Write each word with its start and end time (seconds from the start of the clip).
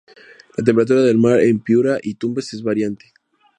La 0.57 0.63
temperatura 0.63 1.03
del 1.03 1.19
mar 1.19 1.41
en 1.41 1.59
Piura 1.59 1.99
y 2.01 2.15
Tumbes 2.15 2.51
es 2.55 2.63
variante. 2.63 3.13